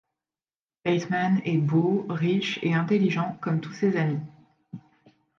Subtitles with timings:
[0.83, 4.17] Bateman est beau, riche et intelligent, comme tous ses amis.